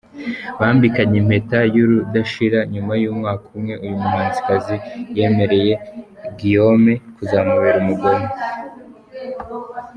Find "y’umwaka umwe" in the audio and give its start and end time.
3.01-3.73